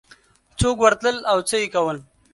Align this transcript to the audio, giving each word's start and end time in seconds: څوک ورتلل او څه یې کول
څوک 0.59 0.77
ورتلل 0.83 1.17
او 1.31 1.37
څه 1.49 1.55
یې 1.61 1.67
کول 1.75 1.97